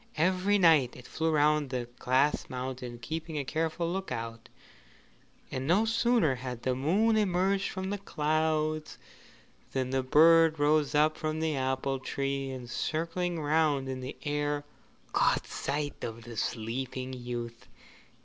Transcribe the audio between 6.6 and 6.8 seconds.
the